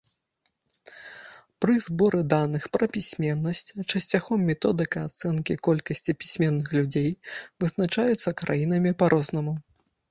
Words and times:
Пры 1.65 1.75
зборы 1.87 2.21
даных 2.35 2.63
пра 2.79 2.85
пісьменнасць 2.95 3.63
часцяком 3.91 4.39
методыка 4.51 4.97
ацэнкі 5.11 5.59
колькасці 5.69 6.11
пісьменных 6.23 6.67
людзей 6.79 7.11
вызначаецца 7.65 8.37
краінамі 8.45 8.91
па-рознаму. 9.03 9.53